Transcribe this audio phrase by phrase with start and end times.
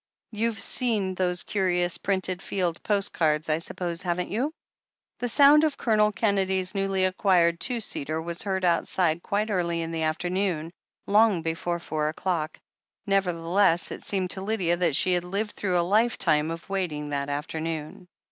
[0.31, 4.51] You've seen those curious, printed field postcards, I suppose, haven't you?"
[5.19, 9.91] The sound of Colonel Kennedy's newly acquired two seater was heard outside quite early in
[9.91, 10.71] the after noon—
[11.07, 12.57] ^long before four o'clock;
[13.05, 17.09] nevertheless it seemed to Lydia that she had lived through a life^time of wait ing
[17.09, 18.07] that afternoon.